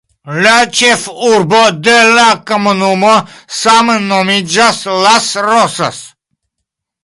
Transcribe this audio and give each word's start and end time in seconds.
La 0.43 0.51
ĉefurbo 0.77 1.59
de 1.89 1.93
la 2.19 2.23
komunumo 2.53 3.13
same 3.61 4.01
nomiĝas 4.09 4.83
Las 5.07 5.33
Rosas. 5.53 6.05